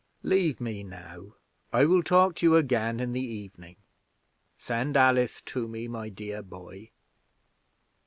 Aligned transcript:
Leave 0.23 0.59
me 0.59 0.81
now 0.81 1.35
I 1.71 1.85
will 1.85 2.01
talk 2.01 2.33
to 2.37 2.45
you 2.47 2.55
again 2.55 2.99
in 2.99 3.11
the 3.13 3.21
evening. 3.21 3.75
Send 4.57 4.97
Alice 4.97 5.41
to 5.45 5.67
me, 5.67 5.87
my 5.87 6.09
dear 6.09 6.41
boy." 6.41 6.89